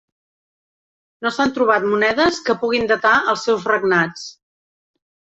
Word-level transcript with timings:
No 1.25 1.31
s'han 1.33 1.51
trobat 1.57 1.85
monedes 1.91 2.39
que 2.47 2.55
puguin 2.63 2.87
datar 2.93 3.11
els 3.33 3.43
seus 3.49 3.67
regnats. 3.73 4.25